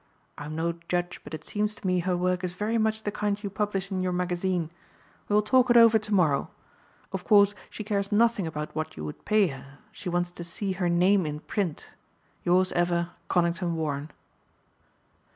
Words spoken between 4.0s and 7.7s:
your magazine. We will talk it over to morrow. Of course